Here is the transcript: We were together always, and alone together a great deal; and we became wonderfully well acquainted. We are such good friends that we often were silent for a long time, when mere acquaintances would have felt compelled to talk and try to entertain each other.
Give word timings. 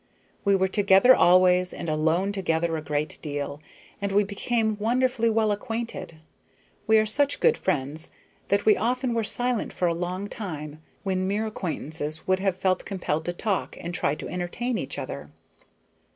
We 0.43 0.55
were 0.55 0.67
together 0.67 1.15
always, 1.15 1.75
and 1.75 1.87
alone 1.87 2.31
together 2.31 2.75
a 2.75 2.81
great 2.81 3.19
deal; 3.21 3.61
and 4.01 4.11
we 4.11 4.23
became 4.23 4.75
wonderfully 4.79 5.29
well 5.29 5.51
acquainted. 5.51 6.15
We 6.87 6.97
are 6.97 7.05
such 7.05 7.39
good 7.39 7.55
friends 7.55 8.09
that 8.47 8.65
we 8.65 8.75
often 8.75 9.13
were 9.13 9.23
silent 9.23 9.71
for 9.71 9.87
a 9.87 9.93
long 9.93 10.27
time, 10.27 10.81
when 11.03 11.27
mere 11.27 11.45
acquaintances 11.45 12.25
would 12.25 12.39
have 12.39 12.57
felt 12.57 12.83
compelled 12.83 13.25
to 13.25 13.33
talk 13.33 13.77
and 13.79 13.93
try 13.93 14.15
to 14.15 14.27
entertain 14.27 14.79
each 14.79 14.97
other. 14.97 15.29